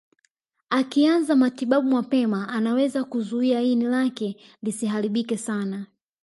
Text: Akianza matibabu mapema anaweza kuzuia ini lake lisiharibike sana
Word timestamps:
Akianza 0.69 1.35
matibabu 1.35 1.89
mapema 1.89 2.49
anaweza 2.49 3.03
kuzuia 3.03 3.61
ini 3.61 3.85
lake 3.85 4.37
lisiharibike 4.63 5.37
sana 5.37 5.85